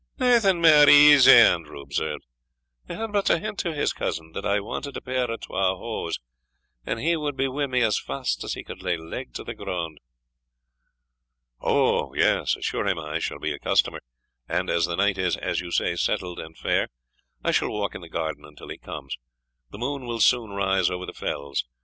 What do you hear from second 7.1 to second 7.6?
wad be